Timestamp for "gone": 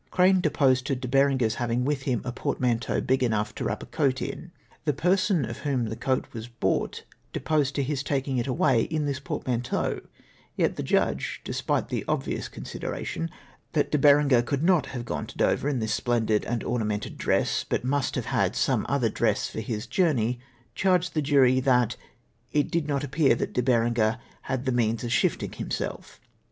15.05-15.27